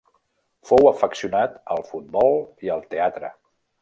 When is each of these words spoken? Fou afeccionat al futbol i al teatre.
Fou 0.69 0.87
afeccionat 0.93 1.59
al 1.75 1.85
futbol 1.91 2.41
i 2.69 2.73
al 2.77 2.83
teatre. 2.95 3.31